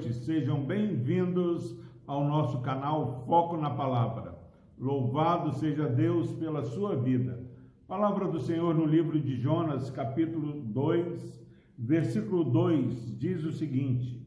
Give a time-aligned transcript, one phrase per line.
[0.00, 1.76] noite, sejam bem-vindos
[2.06, 4.34] ao nosso canal Foco na Palavra.
[4.78, 7.46] Louvado seja Deus pela sua vida.
[7.86, 11.44] Palavra do Senhor no livro de Jonas, capítulo 2,
[11.76, 14.26] versículo 2, diz o seguinte: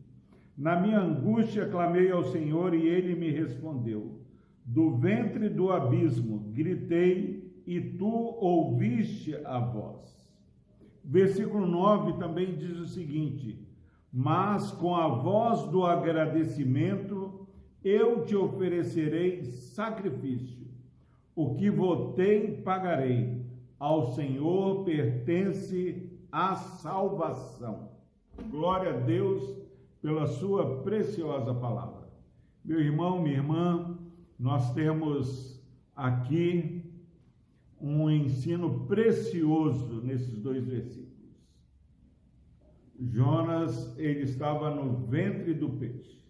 [0.56, 4.22] Na minha angústia clamei ao Senhor e ele me respondeu.
[4.64, 10.04] Do ventre do abismo gritei e tu ouviste a voz.
[11.04, 13.73] Versículo 9 também diz o seguinte:
[14.14, 17.48] Mas com a voz do agradecimento
[17.84, 20.68] eu te oferecerei sacrifício.
[21.36, 23.44] O que votei pagarei.
[23.80, 27.90] Ao Senhor pertence a salvação.
[28.52, 29.58] Glória a Deus
[30.00, 32.08] pela sua preciosa palavra.
[32.64, 33.98] Meu irmão, minha irmã,
[34.40, 35.60] nós temos
[35.96, 36.84] aqui
[37.82, 41.13] um ensino precioso nesses dois versículos.
[43.00, 46.22] Jonas, ele estava no ventre do peixe.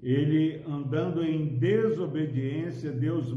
[0.00, 3.36] Ele andando em desobediência, Deus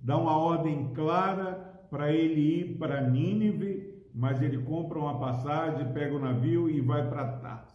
[0.00, 6.14] dá uma ordem clara para ele ir para Nínive, mas ele compra uma passagem, pega
[6.14, 7.74] o navio e vai para Tarsis.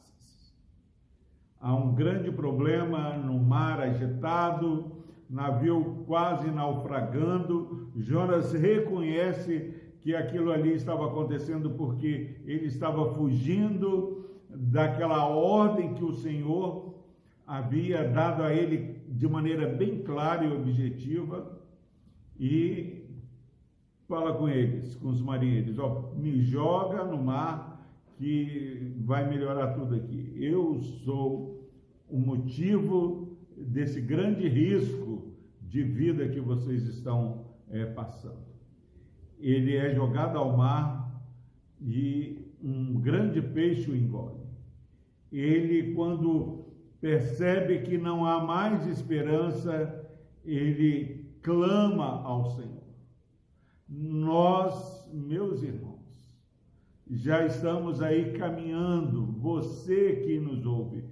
[1.59, 4.95] Há um grande problema no mar agitado,
[5.29, 7.91] navio quase naufragando.
[7.95, 14.17] Jonas reconhece que aquilo ali estava acontecendo porque ele estava fugindo
[14.49, 16.95] daquela ordem que o Senhor
[17.45, 21.59] havia dado a ele de maneira bem clara e objetiva
[22.39, 23.05] e
[24.07, 27.69] fala com eles, com os marinheiros, ó, me joga no mar
[28.17, 30.33] que vai melhorar tudo aqui.
[30.35, 31.69] Eu sou
[32.09, 38.48] o motivo desse grande risco de vida que vocês estão é, passando.
[39.39, 41.23] Ele é jogado ao mar
[41.81, 44.39] e um grande peixe o engole.
[45.31, 46.65] Ele, quando
[46.99, 50.05] percebe que não há mais esperança,
[50.43, 52.83] ele clama ao Senhor.
[53.87, 55.99] Nós, meus irmãos,
[57.09, 61.03] já estamos aí caminhando, você que nos ouve,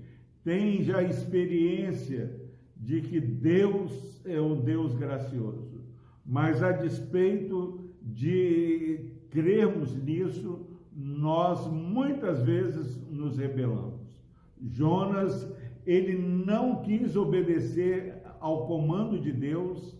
[0.43, 2.39] tem já experiência
[2.75, 5.81] de que Deus é um Deus gracioso.
[6.25, 14.21] Mas a despeito de crermos nisso, nós muitas vezes nos rebelamos.
[14.61, 15.53] Jonas,
[15.85, 19.95] ele não quis obedecer ao comando de Deus,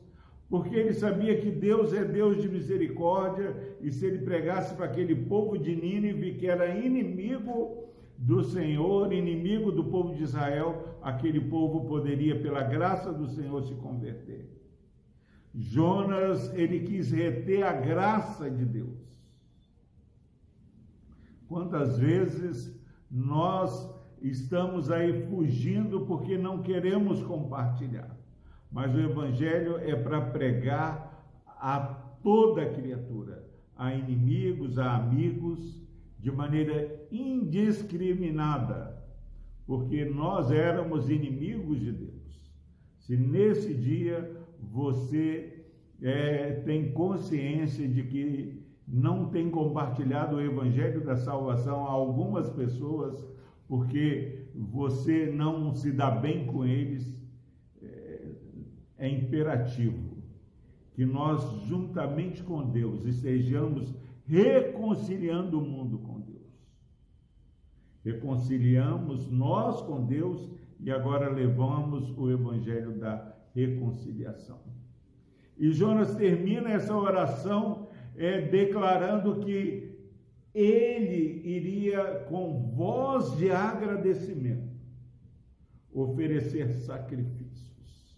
[0.49, 5.15] porque ele sabia que Deus é Deus de misericórdia, e se ele pregasse para aquele
[5.15, 7.83] povo de Nínive, que era inimigo
[8.17, 13.75] do Senhor, inimigo do povo de Israel, aquele povo poderia, pela graça do Senhor, se
[13.75, 14.49] converter.
[15.59, 19.18] Jonas, ele quis reter a graça de Deus.
[21.47, 22.79] Quantas vezes
[23.09, 23.91] nós
[24.22, 28.16] estamos aí fugindo porque não queremos compartilhar.
[28.72, 31.79] Mas o evangelho é para pregar a
[32.22, 33.44] toda criatura,
[33.75, 35.81] a inimigos, a amigos,
[36.19, 39.01] de maneira indiscriminada,
[39.66, 42.51] porque nós éramos inimigos de Deus.
[43.00, 45.66] Se nesse dia você
[46.01, 53.28] é, tem consciência de que não tem compartilhado o evangelho da salvação a algumas pessoas,
[53.68, 57.22] porque você não se dá bem com eles,
[57.81, 58.22] é,
[58.97, 60.18] é imperativo
[60.97, 63.94] que nós, juntamente com Deus, estejamos
[64.25, 66.38] reconciliando o mundo com Deus.
[68.03, 74.59] Reconciliamos nós com Deus e agora levamos o evangelho da reconciliação.
[75.57, 79.97] E Jonas termina essa oração é, declarando que
[80.53, 84.75] ele iria, com voz de agradecimento,
[85.91, 88.16] oferecer sacrifícios.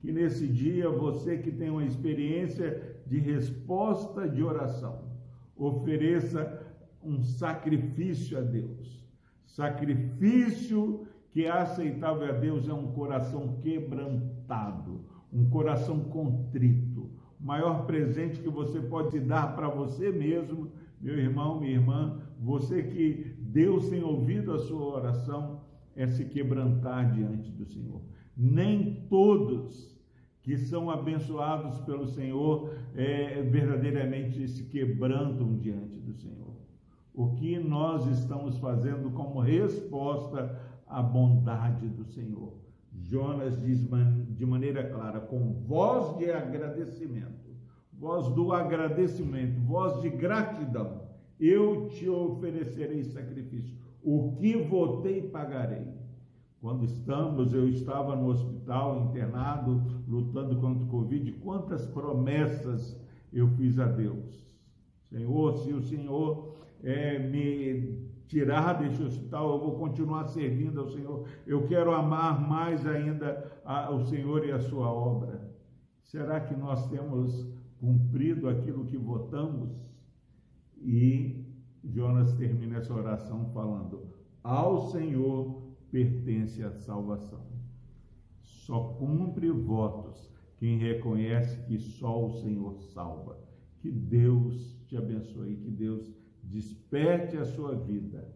[0.00, 5.10] Que nesse dia você que tem uma experiência de resposta de oração,
[5.56, 6.66] ofereça
[7.02, 9.06] um sacrifício a Deus.
[9.44, 17.10] Sacrifício que é aceitável a Deus é um coração quebrantado, um coração contrito.
[17.40, 22.82] O maior presente que você pode dar para você mesmo, meu irmão, minha irmã, você
[22.82, 25.60] que Deus tem ouvido a sua oração,
[25.94, 28.00] é se quebrantar diante do Senhor.
[28.36, 29.98] Nem todos
[30.42, 36.56] que são abençoados pelo Senhor é, verdadeiramente se quebrantam diante do Senhor.
[37.12, 40.58] O que nós estamos fazendo como resposta
[40.90, 42.54] à bondade do Senhor?
[42.92, 43.86] Jonas diz
[44.28, 47.50] de maneira clara, com voz de agradecimento,
[47.92, 51.02] voz do agradecimento, voz de gratidão,
[51.38, 53.74] eu te oferecerei sacrifício.
[54.02, 55.86] O que votei, pagarei.
[56.60, 63.00] Quando estamos, eu estava no hospital internado, lutando contra o Covid, quantas promessas
[63.32, 64.44] eu fiz a Deus.
[65.08, 71.26] Senhor, se o Senhor é, me tirar deste hospital, eu vou continuar servindo ao Senhor.
[71.44, 73.60] Eu quero amar mais ainda
[73.92, 75.50] o Senhor e a sua obra.
[76.00, 79.84] Será que nós temos cumprido aquilo que votamos?
[80.76, 81.44] E
[81.84, 87.50] Jonas termina essa oração falando: Ao Senhor pertence a salvação.
[88.42, 93.36] Só cumpre votos quem reconhece que só o Senhor salva.
[93.80, 98.26] Que Deus te abençoe, que Deus desperte a sua vida,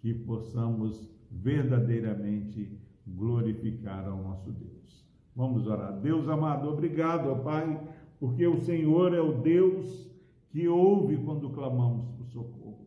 [0.00, 5.06] que possamos verdadeiramente glorificar ao nosso Deus.
[5.34, 6.00] Vamos orar.
[6.00, 7.80] Deus amado, obrigado, ó Pai,
[8.18, 10.10] porque o Senhor é o Deus
[10.50, 12.86] que ouve quando clamamos por socorro.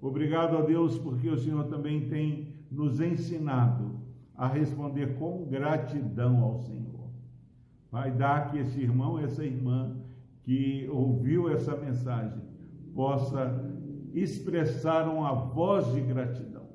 [0.00, 3.98] Obrigado a Deus, porque o Senhor também tem nos ensinado
[4.34, 7.10] a responder com gratidão ao Senhor.
[7.90, 9.96] Pai, dá que esse irmão, essa irmã
[10.42, 12.42] que ouviu essa mensagem,
[12.94, 13.77] possa
[14.14, 16.68] expressar uma voz de gratidão,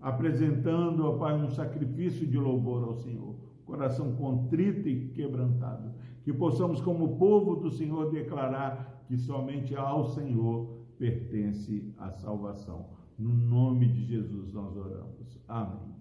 [0.00, 3.34] apresentando, ó Pai, um sacrifício de louvor ao Senhor,
[3.64, 5.92] coração contrito e quebrantado,
[6.22, 12.86] que possamos, como povo do Senhor, declarar que somente ao Senhor pertence a salvação.
[13.18, 15.38] No nome de Jesus nós oramos.
[15.46, 15.94] Amém.